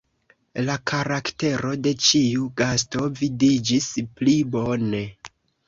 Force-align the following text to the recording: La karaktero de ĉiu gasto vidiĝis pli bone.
La 0.69 0.77
karaktero 0.91 1.73
de 1.89 1.93
ĉiu 2.09 2.49
gasto 2.63 3.13
vidiĝis 3.21 3.93
pli 4.17 4.37
bone. 4.59 5.07